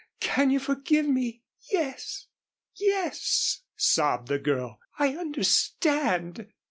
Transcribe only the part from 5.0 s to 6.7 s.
understand."